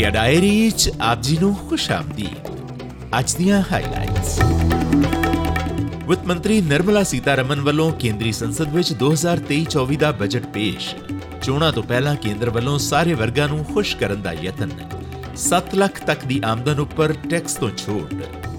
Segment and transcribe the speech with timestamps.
[0.00, 2.46] India diary ਚ ਆਪ ਜੀ ਨੂੰ ਖੁਸ਼ ਆਮਦੀਦ।
[3.18, 4.38] ਅੱਜ ਦੀਆਂ ਹਾਈਲਾਈਟਸ
[6.08, 10.88] ਵਿੱਤ ਮੰਤਰੀ ਨਿਰਮਲਾ ਸੀਤਾਰਮਨ ਵੱਲੋਂ ਕੇਂਦਰੀ ਸੰਸਦ ਵਿੱਚ 2023-24 ਦਾ ਬਜਟ ਪੇਸ਼।
[11.42, 14.70] ਚੋਣਾਂ ਤੋਂ ਪਹਿਲਾਂ ਕੇਂਦਰ ਵੱਲੋਂ ਸਾਰੇ ਵਰਗਾਂ ਨੂੰ ਖੁਸ਼ ਕਰਨ ਦਾ ਯਤਨ।
[15.36, 18.14] 7 ਲੱਖ ਤੱਕ ਦੀ ਆਮਦਨ ਉੱਪਰ ਟੈਕਸ ਤੋਂ ਛੋਟ।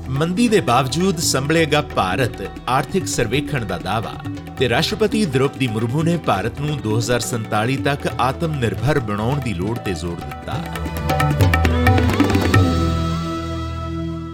[0.10, 4.14] ਮੰਦੀ ਦੇ ਬਾਵਜੂਦ ਸੰਭਲੇਗਾ ਭਾਰਤ ਆਰਥਿਕ ਸਰਵੇਖਣ ਦਾ ਦਾਵਾ
[4.60, 9.94] ਤੇ ਰਾਸ਼ਟਰਪਤੀ ਦ੍ਰੋਪਦੀ ਮੁਰਮੂ ਨੇ ਭਾਰਤ ਨੂੰ 2047 ਤੱਕ ਆਤਮ ਨਿਰਭਰ ਬਣਾਉਣ ਦੀ ਲੋੜ ਤੇ
[9.94, 10.64] ਜ਼ੋਰ ਦਿੱਤਾ।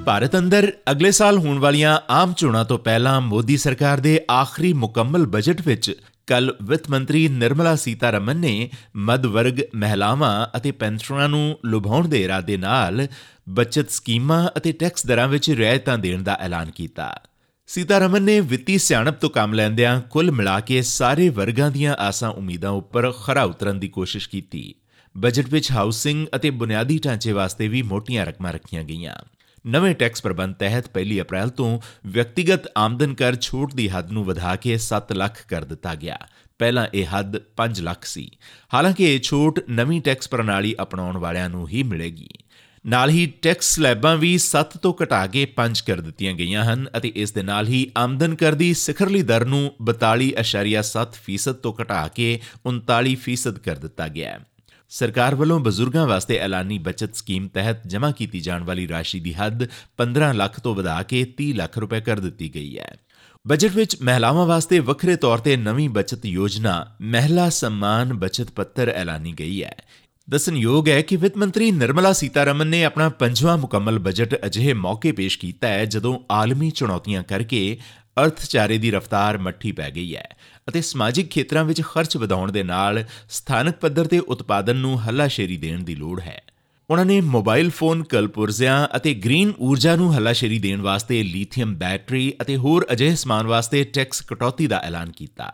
[0.08, 5.26] ਭਾਰਤ ਅੰਦਰ ਅਗਲੇ ਸਾਲ ਹੋਣ ਵਾਲੀਆਂ ਆਮ ਚੋਣਾਂ ਤੋਂ ਪਹਿਲਾਂ ਮੋਦੀ ਸਰਕਾਰ ਦੇ ਆਖਰੀ ਮੁਕੰਮਲ
[5.26, 12.08] ਬਜਟ ਵਿੱਚ ਕੱਲ ਵਿੱਤ ਮੰਤਰੀ ਨਿਰਮਲਾ ਸੀਤਾਰਮਨ ਨੇ ਮੱਧ ਵਰਗ ਮਹਿਲਾਵਾਂ ਅਤੇ ਪੈਨਸ਼ਨਰਾਂ ਨੂੰ ਲੁਭਾਉਣ
[12.08, 13.08] ਦੇ ਇਰਾਦੇ ਨਾਲ
[13.50, 17.22] ਬਚਤ ਸਕੀਮਾਂ ਅਤੇ ਟੈਕਸ ਦਰਾਂ ਵਿੱਚ ਰਿਆਇਤਾਂ ਦੇਣ ਦਾ ਐਲਾਨ ਕੀਤਾ।
[17.68, 22.72] ਸੀਤਾਰਮਨ ਨੇ ਵਿੱਤੀ ਸਿਆਣਪ ਤੋਂ ਕੰਮ ਲੈਂਦਿਆਂ ਕੁੱਲ ਮਿਲਾ ਕੇ ਸਾਰੇ ਵਰਗਾਂ ਦੀਆਂ ਆਸਾਂ ਉਮੀਦਾਂ
[22.72, 24.76] ਉੱਪਰ ਖਰਾ ਉਤਰਨ ਦੀ ਕੋਸ਼ਿਸ਼ ਕੀਤੀ।
[25.18, 29.16] ਬਜਟ ਵਿੱਚ ਹਾਊਸਿੰਗ ਅਤੇ ਬੁਨਿਆਦੀ ਢਾਂਚੇ ਵਾਸਤੇ ਵੀ ਮੋਟੀਆਂ ਰਕਮਾਂ ਰੱਖੀਆਂ ਗਈਆਂ।
[29.68, 34.56] ਨਵੇਂ ਟੈਕਸ ਪ੍ਰਬੰਧ ਤਹਿਤ 1 ਅਪ੍ਰੈਲ ਤੋਂ ਵਿਅਕਤੀਗਤ ਆਮਦਨ ਕਰ ਛੋਟ ਦੀ ਹੱਦ ਨੂੰ ਵਧਾ
[34.56, 36.18] ਕੇ 7 ਲੱਖ ਕਰ ਦਿੱਤਾ ਗਿਆ।
[36.60, 38.30] ਪਹਿਲਾਂ ਇਹ ਹੱਦ 5 ਲੱਖ ਸੀ।
[38.74, 42.30] ਹਾਲਾਂਕਿ ਇਹ ਛੋਟ ਨਵੀਂ ਟੈਕਸ ਪ੍ਰਣਾਲੀ ਅਪਣਾਉਣ ਵਾਲਿਆਂ ਨੂੰ ਹੀ ਮਿਲੇਗੀ।
[42.86, 47.12] ਨਾਲ ਹੀ ਟੈਕਸ ਸਲੈਬਾਂ ਵੀ 7 ਤੋਂ ਘਟਾ ਕੇ 5 ਕਰ ਦਿੱਤੀਆਂ ਗਈਆਂ ਹਨ ਅਤੇ
[47.16, 53.60] ਇਸ ਦੇ ਨਾਲ ਹੀ ਆਮਦਨ ਕਰ ਦੀ ਸਿਖਰਲੀ ਦਰ ਨੂੰ 42.7% ਤੋਂ ਘਟਾ ਕੇ 39%
[53.60, 54.40] ਕਰ ਦਿੱਤਾ ਗਿਆ ਹੈ।
[54.90, 59.64] ਸਰਕਾਰ ਵੱਲੋਂ ਬਜ਼ੁਰਗਾਂ ਵਾਸਤੇ ਐਲਾਨੀ ਬਚਤ ਸਕੀਮ ਤਹਿਤ ਜਮ੍ਹਾਂ ਕੀਤੀ ਜਾਣ ਵਾਲੀ ਰਾਸ਼ੀ ਦੀ ਹੱਦ
[59.98, 62.98] 15 ਲੱਖ ਤੋਂ ਵਧਾ ਕੇ 30 ਲੱਖ ਰੁਪਏ ਕਰ ਦਿੱਤੀ ਗਈ ਹੈ।
[63.48, 69.34] ਬਜਟ ਵਿੱਚ ਮਹਿਲਾਵਾਂ ਵਾਸਤੇ ਵੱਖਰੇ ਤੌਰ ਤੇ ਨਵੀਂ ਬਚਤ ਯੋਜਨਾ, ਮਹਿਲਾ ਸਨਮਾਨ ਬਚਤ ਪੱਤਰ ਐਲਾਨੀ
[69.40, 69.76] ਗਈ ਹੈ।
[70.30, 75.40] ਦਸਨਯੋਗ ਹੈ ਕਿ ਵਿੱਤ ਮੰਤਰੀ ਨਿਰਮਲਾ ਸੀਤਾਰਮਨ ਨੇ ਆਪਣਾ ਪੰਜਵਾਂ ਮੁਕੰਮਲ ਬਜਟ ਅਜਿਹੇ ਮੌਕੇ ਪੇਸ਼
[75.40, 77.78] ਕੀਤਾ ਹੈ ਜਦੋਂ ਆਲਮੀ ਚੁਣੌਤੀਆਂ ਕਰਕੇ
[78.24, 80.38] ਅਰਥਚਾਰੇ ਦੀ ਰਫ਼ਤਾਰ ਮੱਠੀ ਪੈ ਗਈ ਹੈ
[80.70, 85.84] ਅਤੇ ਸਮਾਜਿਕ ਖੇਤਰਾਂ ਵਿੱਚ ਖਰਚ ਵਧਾਉਣ ਦੇ ਨਾਲ ਸਥਾਨਕ ਪੱਧਰ ਤੇ ਉਤਪਾਦਨ ਨੂੰ ਹੱਲਾਸ਼ੇਰੀ ਦੇਣ
[85.84, 86.42] ਦੀ ਲੋੜ ਹੈ।
[86.90, 92.58] ਉਹਨਾਂ ਨੇ ਮੋਬਾਈਲ ਫੋਨ ਕਲਪੁਰਜ਼ਿਆਂ ਅਤੇ ਗ੍ਰੀਨ ਊਰਜਾ ਨੂੰ ਹੱਲਾਸ਼ੇਰੀ ਦੇਣ ਵਾਸਤੇ ਲੀਥੀਅਮ ਬੈਟਰੀ ਅਤੇ
[92.58, 95.52] ਹੋਰ ਅਜਿਹੇ ਸਮਾਨ ਵਾਸਤੇ ਟੈਕਸ ਕਟੌਤੀ ਦਾ ਐਲਾਨ ਕੀਤਾ।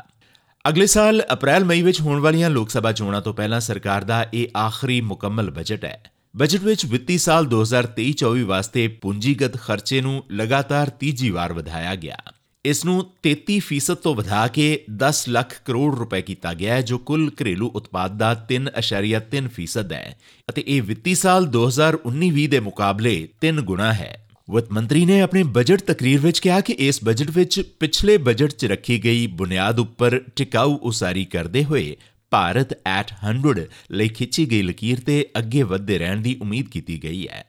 [0.70, 4.48] ਅਗਲੇ ਸਾਲ ਅਪ੍ਰੈਲ, ਮਈ ਵਿੱਚ ਹੋਣ ਵਾਲੀਆਂ ਲੋਕ ਸਭਾ ਚੋਣਾਂ ਤੋਂ ਪਹਿਲਾਂ ਸਰਕਾਰ ਦਾ ਇਹ
[4.58, 6.04] ਆਖਰੀ ਮੁਕੰਮਲ ਬਜਟ ਹੈ।
[6.36, 12.18] ਬਜਟ ਵਿੱਚ ਵਿੱਤੀ ਸਾਲ 2023-24 ਵਾਸਤੇ ਪੂੰਜੀਗਤ ਖਰਚੇ ਨੂੰ ਲਗਾਤਾਰ ਤੀਜੀ ਵਾਰ ਵਧਾਇਆ ਗਿਆ।
[12.66, 17.32] ਇਸ ਨੂੰ 33% ਤੋਂ ਵਧਾ ਕੇ 10 ਲੱਖ ਕਰੋੜ ਰੁਪਏ ਕੀਤਾ ਗਿਆ ਹੈ, ਜੋ ਕੁੱਲ
[17.42, 20.18] ਘਰੇਲੂ ਉਤਪਾਦ ਦਾ 3.3% ਹੈ
[20.50, 25.82] ਅਤੇ ਇਹ ਵਿੱਤੀ ਸਾਲ 2019-20 ਦੇ ਮੁਕਾਬਲੇ 3 ਗੁਣਾ ਹੈ। ਵਿੱਤ ਮੰਤਰੀ ਨੇ ਆਪਣੇ ਬਜਟ
[25.82, 30.78] ਤਕਰੀਰ ਵਿੱਚ ਕਿਹਾ ਕਿ ਇਸ ਬਜਟ ਵਿੱਚ ਪਿਛਲੇ ਬਜਟ 'ਚ ਰੱਖੀ ਗਈ ਬੁਨਿਆਦ ਉੱਪਰ ਟਿਕਾਊ
[30.78, 31.96] ਉਸਾਰੀ ਕਰਦੇ ਹੋਏ
[32.32, 37.28] ਭਾਰਤ ਐਟ 100 ਲਈ ਖਿੱਚੀ ਗਈ ਲਕੀਰ ਤੇ ਅੱਗੇ ਵਧਦੇ ਰਹਿਣ ਦੀ ਉਮੀਦ ਕੀਤੀ ਗਈ
[37.28, 37.46] ਹੈ।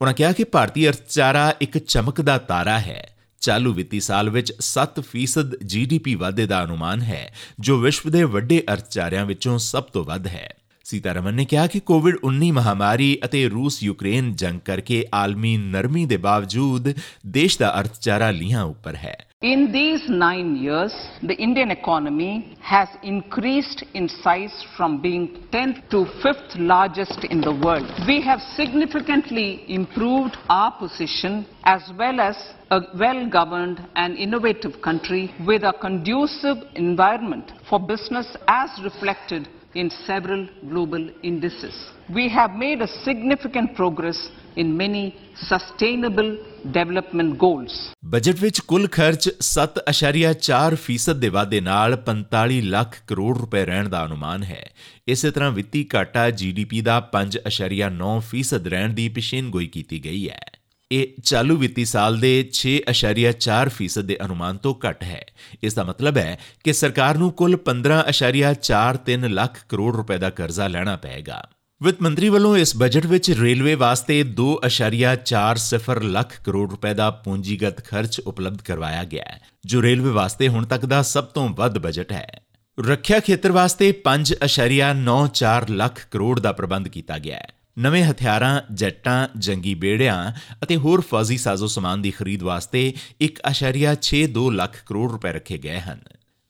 [0.00, 3.15] ਉਹਨਾਂ ਕਿਹਾ ਕਿ ਭਾਰਤੀ ਅਰਥਚਾਰਾ ਇੱਕ ਚਮਕਦਾ ਤਾਰਾ ਹੈ।
[3.46, 7.24] ਚਾਲੂ ਵਿੱਤੀ ਸਾਲ ਵਿੱਚ 7% ਜੀਡੀਪੀ ਵਾਧੇ ਦਾ ਅਨੁਮਾਨ ਹੈ
[7.60, 10.48] ਜੋ ਵਿਸ਼ਵ ਦੇ ਵੱਡੇ ਅਰਥਚਾਰਿਆਂ ਵਿੱਚੋਂ ਸਭ ਤੋਂ ਵੱਧ ਹੈ
[10.86, 16.92] ਸੀਤਾਰਮਨ ਨੇ ਕਿਹਾ ਕਿ ਕੋਵਿਡ-19 ਮਹਾਮਾਰੀ ਅਤੇ ਰੂਸ ਯੂਕਰੇਨ ਜੰਗ ਕਰਕੇ ਆਲਮੀ ਨਰਮੀ ਦੇ ਬਾਵਜੂਦ
[17.28, 23.82] ਦੇਸ਼ ਦਾ ਅਰਥਚਾਰਾ ਲੀਹਾਂ ਉੱਪਰ ਹੈ In these nine years, the Indian economy has increased
[23.94, 27.90] in size from being 10th to 5th largest in the world.
[28.06, 31.36] We have significantly improved our position
[31.66, 32.40] as well as
[32.70, 40.48] a well-governed and innovative country with a conducive environment for business as reflected in several
[40.68, 41.74] global indices.
[42.08, 45.14] We have made a significant progress in many
[45.48, 46.30] sustainable
[46.72, 47.72] development goals.
[48.04, 54.42] Budget ਵਿੱਚ ਕੁੱਲ ਖਰਚ 7.4% ਦੇ ਵਾਧੇ ਨਾਲ 45 ਲੱਖ ਕਰੋੜ ਰੁਪਏ ਰਹਿਣ ਦਾ ਅਨੁਮਾਨ
[54.42, 54.62] ਹੈ
[55.08, 60.55] ਇਸੇ ਤਰ੍ਹਾਂ ਵਿੱਤੀ ਘਾਟਾ ਜੀਡੀਪੀ ਦਾ 5.9% ਰਹਿਣ ਦੀ ਪੇਸ਼ੀਨਗੋਈ ਕੀਤੀ ਗਈ ਹੈ
[60.92, 65.26] ਇਹ ਚਾਲੂ ਵਿੱਤੀ ਸਾਲ ਦੇ 6.4% ਦੇ ਅਨੁਮਾਨ ਤੋਂ ਘੱਟ ਹੈ।
[65.62, 70.96] ਇਸ ਦਾ ਮਤਲਬ ਹੈ ਕਿ ਸਰਕਾਰ ਨੂੰ ਕੁੱਲ 15.43 ਲੱਖ ਕਰੋੜ ਰੁਪਏ ਦਾ ਕਰਜ਼ਾ ਲੈਣਾ
[70.96, 71.48] ਪਏਗਾ।
[71.82, 78.20] ਵਿੱਤ ਮੰਤਰੀ ਵੱਲੋਂ ਇਸ ਬਜਟ ਵਿੱਚ ਰੇਲਵੇ ਵਾਸਤੇ 2.40 ਲੱਖ ਕਰੋੜ ਰੁਪਏ ਦਾ ਪੂੰਜੀਗਤ ਖਰਚ
[78.20, 82.40] ਉਪਲਬਧ ਕਰਵਾਇਆ ਗਿਆ ਹੈ, ਜੋ ਰੇਲਵੇ ਵਾਸਤੇ ਹੁਣ ਤੱਕ ਦਾ ਸਭ ਤੋਂ ਵੱਧ ਬਜਟ ਹੈ।
[82.80, 89.74] ਰੱਖਿਆ ਖੇਤਰ ਵਾਸਤੇ 5.94 ਲੱਖ ਕਰੋੜ ਦਾ ਪ੍ਰਬੰਧ ਕੀਤਾ ਗਿਆ ਹੈ। ਨਵੇਂ ਹਥਿਆਰਾਂ, ਜੈਟਾਂ, ਜੰਗੀ
[89.74, 90.32] ਬੇੜਿਆਂ
[90.62, 95.98] ਅਤੇ ਹੋਰ ਫੌਜੀ ਸਾਜ਼ੋ ਸਮਾਨ ਦੀ ਖਰੀਦ ਵਾਸਤੇ 1.62 ਲੱਖ ਕਰੋੜ ਰੁਪਏ ਰੱਖੇ ਗਏ ਹਨ।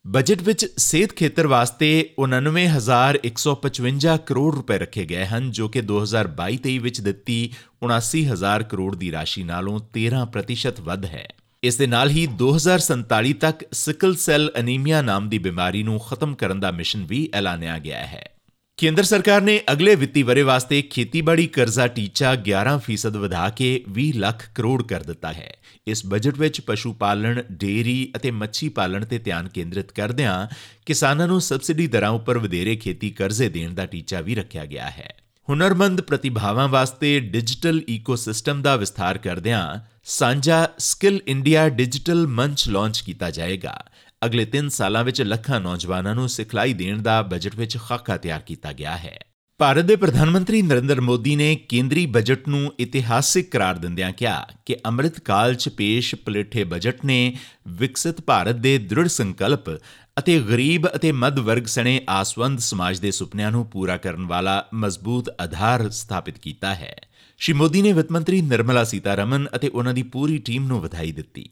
[0.07, 7.01] ਬਜਟ ਵਿੱਚ ਸਿਹਤ ਖੇਤਰ ਵਾਸਤੇ 89155 ਕਰੋੜ ਰੁਪਏ ਰੱਖੇ ਗਏ ਹਨ, ਜੋ ਕਿ 2022-23 ਵਿੱਚ
[7.01, 7.53] ਦਿੱਤੀ
[7.83, 11.29] 79000 ਕਰੋੜ ਦੀ ਰਾਸ਼ੀ ਨਾਲੋਂ 13% ਵੱਧ ਹੈ।
[11.63, 16.61] ਇਸ ਦੇ ਨਾਲ ਹੀ 2047 ਤੱਕ ਸਿਕਲ ਸੈਲ ਅਨੀਮੀਆ ਨਾਮ ਦੀ ਬਿਮਾਰੀ ਨੂੰ ਖਤਮ ਕਰਨ
[16.61, 18.36] ਦਾ ਮਿਸ਼ਨ ਵੀ ਐਲਾਨਿਆ ਗਿਆ ਹੈ।
[18.77, 24.45] ਕੇਂਦਰ ਸਰਕਾਰ ਨੇ ਅਗਲੇ ਵਿੱਤੀ ਵਰੇ ਵਾਸਤੇ ਖੇਤੀਬਾੜੀ ਕਰਜ਼ਾ ਟੀਚਾ 11% ਵਧਾ ਕੇ 20 ਲੱਖ
[24.55, 25.57] ਕਰੋੜ ਕਰ ਦਿੱਤਾ ਹੈ।
[25.87, 30.49] ਇਸ ਬਜਟ ਵਿੱਚ ਪਸ਼ੂ ਪਾਲਣ ਡੇਰੀ ਅਤੇ ਮੱਛੀ ਪਾਲਣ ਤੇ ਧਿਆਨ ਕੇਂਦਰਿਤ ਕਰਦਿਆਂ
[30.87, 35.15] ਕਿਸਾਨਾਂ ਨੂੰ ਸਬਸਿਡੀ ਦਰਾਂ ਉੱਪਰ ਵਧੇਰੇ ਖੇਤੀ ਕਰਜ਼ੇ ਦੇਣ ਦਾ ਟੀਚਾ ਵੀ ਰੱਖਿਆ ਗਿਆ ਹੈ।
[35.49, 43.31] ਹੁਨਰਮੰਦ ਪ੍ਰਤਿਭਾਵਾਂ ਵਾਸਤੇ ਡਿਜੀਟਲ ਇਕੋਸਿਸਟਮ ਦਾ ਵਿਸਥਾਰ ਕਰਦਿਆਂ ਸਾਂਝਾ ਸਕਿੱਲ ਇੰਡੀਆ ਡਿਜੀਟਲ ਮੰਚ ਲਾਂਚ ਕੀਤਾ
[43.31, 43.85] ਜਾਏਗਾ।
[44.25, 48.73] ਅਗਲੇ 3 ਸਾਲਾਂ ਵਿੱਚ ਲੱਖਾਂ ਨੌਜਵਾਨਾਂ ਨੂੰ ਸਿਖਲਾਈ ਦੇਣ ਦਾ ਬਜਟ ਵਿੱਚ ਖਾਕਾ ਤਿਆਰ ਕੀਤਾ
[48.73, 49.19] ਗਿਆ ਹੈ।
[49.59, 54.77] ਭਾਰਤ ਦੇ ਪ੍ਰਧਾਨ ਮੰਤਰੀ ਨਰਿੰਦਰ ਮੋਦੀ ਨੇ ਕੇਂਦਰੀ ਬਜਟ ਨੂੰ ਇਤਿਹਾਸਿਕ ਕਰਾਰ ਦਿੰਦਿਆਂ ਕਿਹਾ ਕਿ
[54.87, 57.37] ਅੰਮ੍ਰਿਤ ਕਾਲ 'ਚ ਪੇਸ਼ ਪਲੇਠੇ ਬਜਟ ਨੇ
[57.69, 59.71] ਵਿਕਸਿਤ ਭਾਰਤ ਦੇ ਦ੍ਰਿੜ ਸੰਕਲਪ
[60.19, 65.31] ਅਤੇ ਗਰੀਬ ਅਤੇ ਮੱਧ ਵਰਗ ਸਣੇ ਆਸਵੰਦ ਸਮਾਜ ਦੇ ਸੁਪਨਿਆਂ ਨੂੰ ਪੂਰਾ ਕਰਨ ਵਾਲਾ ਮਜ਼ਬੂਤ
[65.41, 66.97] ਆਧਾਰ ਸਥਾਪਿਤ ਕੀਤਾ ਹੈ।
[67.39, 71.51] ਸ਼੍ਰੀ ਮੋਦੀ ਨੇ ਵਿੱਤ ਮੰਤਰੀ ਨਿਰਮਲਾ ਸੀਤਾਰਮਨ ਅਤੇ ਉਹਨਾਂ ਦੀ ਪੂਰੀ ਟੀਮ ਨੂੰ ਵਧਾਈ ਦਿੱਤੀ।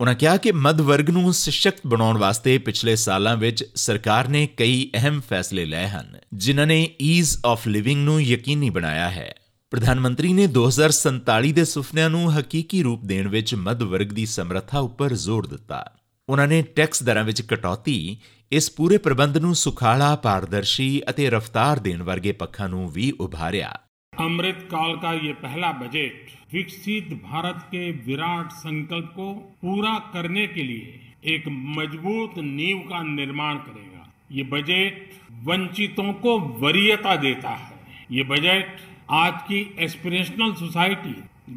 [0.00, 4.90] ਉਨ੍ਹਾਂ ਕਿਹਾ ਕਿ ਮੱਧ ਵਰਗ ਨੂੰ ਸਸ਼ਕਤ ਬਣਾਉਣ ਵਾਸਤੇ ਪਿਛਲੇ ਸਾਲਾਂ ਵਿੱਚ ਸਰਕਾਰ ਨੇ ਕਈ
[4.94, 9.34] ਅਹਿਮ ਫੈਸਲੇ ਲਏ ਹਨ, ਜਿਨ੍ਹਾਂ ਨੇ ਈਜ਼ ਆਫ ਲਿਵਿੰਗ ਨੂੰ ਯਕੀਨੀ ਬਣਾਇਆ ਹੈ।
[9.70, 14.78] ਪ੍ਰਧਾਨ ਮੰਤਰੀ ਨੇ 2047 ਦੇ ਸੁਪਨਿਆਂ ਨੂੰ ਹਕੀਕੀ ਰੂਪ ਦੇਣ ਵਿੱਚ ਮੱਧ ਵਰਗ ਦੀ ਸਮਰੱਥਾ
[14.78, 15.92] ਉੱਪਰ ਜ਼ੋਰ ਦਿੱਤਾ।
[16.28, 18.18] ਉਨ੍ਹਾਂ ਨੇ ਟੈਕਸ ਦਰਾਂ ਵਿੱਚ ਕਟੌਤੀ,
[18.52, 23.80] ਇਸ ਪੂਰੇ ਪ੍ਰਬੰਧ ਨੂੰ ਸੁਖਾਲਾ, ਪਾਰਦਰਸ਼ੀ ਅਤੇ ਰਫ਼ਤਾਰ ਦੇਣ ਵਰਗੇ ਪੱਖਾਂ ਨੂੰ ਵੀ ਉਭਾਰਿਆ।
[24.20, 29.32] अमृत काल का ये पहला बजट विकसित भारत के विराट संकल्प को
[29.62, 31.00] पूरा करने के लिए
[31.34, 35.12] एक मज़बूत नींव का निर्माण करेगा। ये बजट
[35.44, 37.74] वंचितों को वरीयता देता है।
[38.12, 38.78] ये बजट
[39.10, 41.14] आज की एस्पिरेशनल सोसाइटी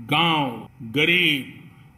[0.09, 1.53] गाँव, गरीब,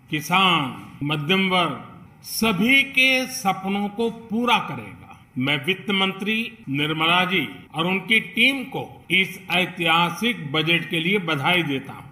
[0.09, 1.87] किसान मध्यम वर्ग
[2.23, 5.00] सभी के सपनों को पूरा करेगा।
[5.38, 6.36] मैं वित्त मंत्री
[6.70, 7.44] निर्मला जी
[7.74, 12.06] और उनकी टीम को इस ऐतिहासिक बजट के लिए बधाई देता हूं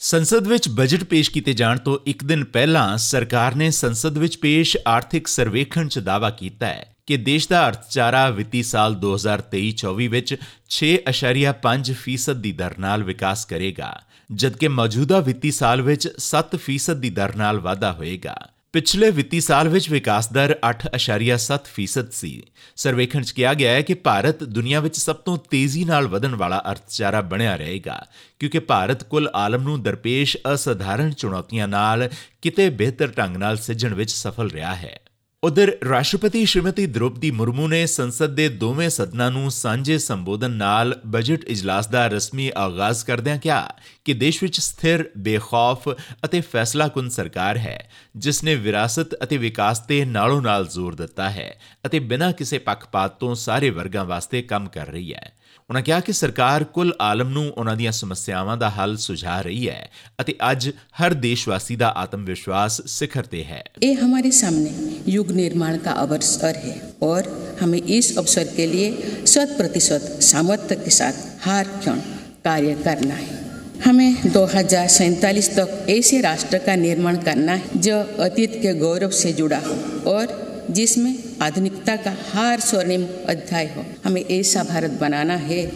[0.00, 4.76] ਸੰਸਦ ਵਿੱਚ ਬਜਟ ਪੇਸ਼ ਕੀਤੇ ਜਾਣ ਤੋਂ ਇੱਕ ਦਿਨ ਪਹਿਲਾਂ ਸਰਕਾਰ ਨੇ ਸੰਸਦ ਵਿੱਚ ਪੇਸ਼
[4.86, 10.34] ਆਰਥਿਕ ਸਰਵੇਖਣ 'ਚ ਦਾਅਵਾ ਕੀਤਾ ਹੈ ਕਿ ਦੇਸ਼ ਦਾ ਅਰਥਚਾਰਾ ਵਿੱਤੀ ਸਾਲ 2023-24 ਵਿੱਚ
[10.74, 13.90] 6.5% ਦੀ ਦਰ ਨਾਲ ਵਿਕਾਸ ਕਰੇਗਾ
[14.30, 18.36] ਜਦਕਿ ਮੌਜੂਦਾ ਵਿੱਤੀ ਸਾਲ ਵਿੱਚ 7% ਦੀ ਦਰ ਨਾਲ ਵਾਧਾ ਹੋਏਗਾ
[18.73, 22.41] ਪਿਛਲੇ ਵਿੱਤੀ ਸਾਲ ਵਿੱਚ ਵਿਕਾਸ ਦਰ 8.7% ਸੀ।
[22.75, 26.61] ਸਰਵੇਖਣ 'ਚ ਕਿਹਾ ਗਿਆ ਹੈ ਕਿ ਭਾਰਤ ਦੁਨੀਆ ਵਿੱਚ ਸਭ ਤੋਂ ਤੇਜ਼ੀ ਨਾਲ ਵਧਣ ਵਾਲਾ
[26.71, 28.05] ਅਰਥਚਾਰਾ ਬਣਿਆ ਰਹੇਗਾ,
[28.39, 32.09] ਕਿਉਂਕਿ ਭਾਰਤ ਕੁੱਲ ਆਲਮ ਨੂੰ ਦਰਪੇਸ਼ ਅਸਧਾਰਨ ਚੁਣੌਤੀਆਂ ਨਾਲ
[32.41, 34.99] ਕਿਤੇ ਬਿਹਤਰ ਢੰਗ ਨਾਲ ਸਿੱਝਣ ਵਿੱਚ ਸਫਲ ਰਿਹਾ ਹੈ।
[35.43, 41.43] ਉਧਰ ਰਾਸ਼ਟਰਪਤੀ ਸ਼੍ਰੀਮਤੀ ਦ੍ਰੋਪਦੀ ਮੁਰਮੂ ਨੇ ਸੰਸਦ ਦੇ ਦੋਵੇਂ ਸਦਨਾਂ ਨੂੰ ਸਾਂਝੇ ਸੰਬੋਧਨ ਨਾਲ ਬਜਟ
[41.43, 43.67] ਇਜਲਾਸ ਦਾ ਰਸਮੀ ਆਗਾਜ਼ ਕਰਦਿਆਂ ਕਿਹਾ
[44.05, 45.89] ਕਿ ਦੇਸ਼ ਵਿੱਚ ਸਥਿਰ, ਬੇਖੌਫ
[46.25, 47.77] ਅਤੇ ਫੈਸਲਾਕੁਨ ਸਰਕਾਰ ਹੈ
[48.17, 51.53] ਜਿਸ ਨੇ ਵਿਰਾਸਤ ਅਤੇ ਵਿਕਾਸ ਤੇ ਨਾਲੋਂ ਨਾਲ ਜ਼ੋਰ ਦਿੱਤਾ ਹੈ
[51.85, 55.31] ਅਤੇ ਬਿਨਾਂ ਕਿਸੇ ਪੱਖਪਾਤ ਤੋਂ ਸਾਰੇ ਵਰਗਾਂ ਵਾਸਤੇ ਕੰਮ ਕਰ ਰਹੀ ਹੈ।
[55.69, 59.89] ਉਨ੍ਹਾਂ ਕਿਹਾ ਕਿ ਸਰਕਾਰ ਕੁੱਲ ਆਲਮ ਨੂੰ ਉਹਨਾਂ ਦੀਆਂ ਸਮੱਸਿਆਵਾਂ ਦਾ ਹੱਲ ਸੁਝਾ ਰਹੀ ਹੈ
[60.21, 60.69] ਅਤੇ ਅੱਜ
[61.01, 64.71] ਹਰ ਦੇਸ਼ਵਾਸੀ ਦਾ ਆਤਮ ਵਿਸ਼ਵਾਸ ਸਿਖਰ ਤੇ ਹੈ। ਇਹ ਹਮਾਰੇ ਸਾਹਮਣੇ
[65.07, 68.91] ਯੁਗ निर्माण का अवसर है और हमें इस अवसर के लिए
[69.27, 71.99] शत प्रतिशत सामर्थ्य के साथ हार क्षण
[72.45, 73.41] कार्य करना है।
[73.85, 79.57] हमें दो तक ऐसे राष्ट्र का निर्माण करना है जो अतीत के गौरव से जुड़ा
[79.57, 79.75] हो
[80.11, 80.41] और
[80.71, 85.71] जिसमें आधुनिकता का हर स्वर्णिम अध्याय हो। हमें ऐसा भारत बनाना है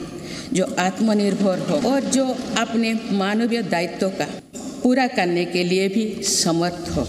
[0.54, 2.26] जो आत्मनिर्भर हो और जो
[2.58, 4.28] अपने मानवीय दायित्व का
[4.84, 7.08] पूरा करने के लिए भी समर्थ हो।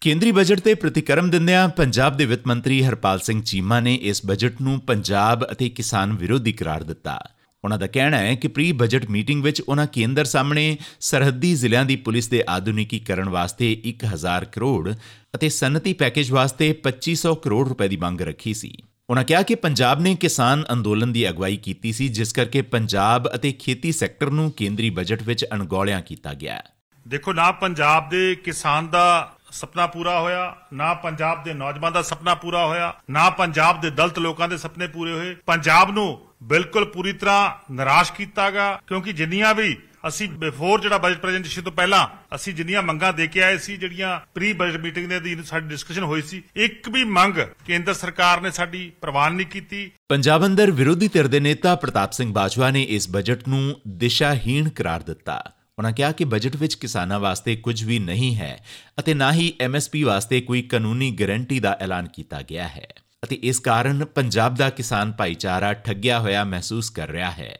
[0.00, 4.60] ਕੇਂਦਰੀ ਬਜਟ ਤੇ ਪ੍ਰਤੀਕਰਮ ਦਿੰਦਿਆਂ ਪੰਜਾਬ ਦੇ ਵਿੱਤ ਮੰਤਰੀ ਹਰਪਾਲ ਸਿੰਘ ਚੀਮਾ ਨੇ ਇਸ ਬਜਟ
[4.62, 7.18] ਨੂੰ ਪੰਜਾਬ ਅਤੇ ਕਿਸਾਨ ਵਿਰੋਧੀ ਕਰਾਰ ਦਿੱਤਾ।
[7.64, 11.96] ਉਹਨਾਂ ਦਾ ਕਹਿਣਾ ਹੈ ਕਿ ਪ੍ਰੀ ਬਜਟ ਮੀਟਿੰਗ ਵਿੱਚ ਉਹਨਾਂ ਕੇਂਦਰ ਸਾਹਮਣੇ ਸਰਹੱਦੀ ਜ਼ਿਲ੍ਹਿਆਂ ਦੀ
[11.96, 14.94] ਪੁਲਿਸ ਦੇ ਆਧੁਨਿਕੀਕਰਨ ਵਾਸਤੇ 1000 ਕਰੋੜ
[15.34, 18.72] ਅਤੇ ਸਨਅਤੀ ਪੈਕੇਜ ਵਾਸਤੇ 2500 ਕਰੋੜ ਰੁਪਏ ਦੀ ਮੰਗ ਰੱਖੀ ਸੀ।
[19.10, 23.52] ਉਹਨਾਂ ਕਿਹਾ ਕਿ ਪੰਜਾਬ ਨੇ ਕਿਸਾਨ ਅੰਦੋਲਨ ਦੀ ਅਗਵਾਈ ਕੀਤੀ ਸੀ, ਜਿਸ ਕਰਕੇ ਪੰਜਾਬ ਅਤੇ
[23.52, 26.62] ਖੇਤੀ ਸੈਕਟਰ ਨੂੰ ਕੇਂਦਰੀ ਬਜਟ ਵਿੱਚ ਅਣਗੌਲਿਆਂ ਕੀਤਾ ਗਿਆ।
[27.08, 32.34] ਦੇਖੋ, ਨਾ ਪੰਜਾਬ ਦੇ ਕਿਸਾਨ ਦਾ ਸੁਪਨਾ ਪੂਰਾ ਹੋਇਆ, ਨਾ ਪੰਜਾਬ ਦੇ ਨੌਜਵਾਨ ਦਾ ਸੁਪਨਾ
[32.34, 37.12] ਪੂਰਾ ਹੋਇਆ, ਨਾ ਪੰਜਾਬ ਦੇ ਦਲਿਤ ਲੋਕਾਂ ਦੇ ਸੁਪਨੇ ਪੂਰੇ ਹੋਏ। ਪੰਜਾਬ ਨੂੰ ਬਿਲਕੁਲ ਪੂਰੀ
[37.12, 39.76] ਤਰ੍ਹਾਂ ਨਿਰਾਸ਼ ਕੀਤਾਗਾ ਕਿਉਂਕਿ ਜਿੰਨੀਆਂ ਵੀ
[40.08, 44.20] ਅਸੀਂ ਬਿਫੋਰ ਜਿਹੜਾ ਬਜਟ ਪ੍ਰੈਜੈਂਟੇਸ਼ਨ ਤੋਂ ਪਹਿਲਾਂ ਅਸੀਂ ਜਿੰਨੀਆਂ ਮੰਗਾਂ ਦੇ ਕੇ ਆਏ ਸੀ, ਜਿਹੜੀਆਂ
[44.34, 48.50] ਪ੍ਰੀ ਬਜਟ ਮੀਟਿੰਗ ਦੇ ਅਧੀਨ ਸਾਡੀ ਡਿਸਕਸ਼ਨ ਹੋਈ ਸੀ, ਇੱਕ ਵੀ ਮੰਗ ਕੇਂਦਰ ਸਰਕਾਰ ਨੇ
[48.50, 53.08] ਸਾਡੀ ਪ੍ਰਵਾਨ ਨਹੀਂ ਕੀਤੀ। ਪੰਜਾਬ ਅੰਦਰ ਵਿਰੋਧੀ ਧਿਰ ਦੇ ਨੇਤਾ ਪ੍ਰਤਾਪ ਸਿੰਘ ਬਾਜਵਾ ਨੇ ਇਸ
[53.10, 55.42] ਬਜਟ ਨੂੰ ਦਿਸ਼ਾਹੀਣ ਕਰਾਰ ਦਿੱਤਾ।
[55.78, 58.64] ਉਨ੍ਹਾਂ ਕਿਹਾ ਕਿ ਬਜਟ ਵਿੱਚ ਕਿਸਾਨਾਂ ਵਾਸਤੇ ਕੁਝ ਵੀ ਨਹੀਂ ਹੈ
[58.98, 62.86] ਅਤੇ ਨਾ ਹੀ ਐਮਐਸਪੀ ਵਾਸਤੇ ਕੋਈ ਕਾਨੂੰਨੀ ਗਾਰੰਟੀ ਦਾ ਐਲਾਨ ਕੀਤਾ ਗਿਆ ਹੈ
[63.24, 67.58] ਅਤੇ ਇਸ ਕਾਰਨ ਪੰਜਾਬ ਦਾ ਕਿਸਾਨ ਭਾਈਚਾਰਾ ਠੱਗਿਆ ਹੋਇਆ ਮਹਿਸੂਸ ਕਰ ਰਿਹਾ ਹੈ।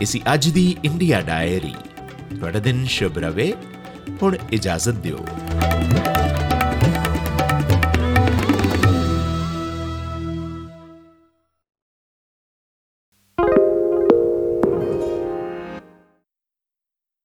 [0.00, 1.74] ਇਸੀ ਅੱਜ ਦੀ ਇੰਡੀਆ ਡਾਇਰੀ।
[2.36, 3.54] ਤੁਹਾਡਾ ਦਿਨ ਸ਼ੁਭ ਰਵੇ।
[4.22, 5.26] ਹੁਣ ਇਜਾਜ਼ਤ ਦਿਓ।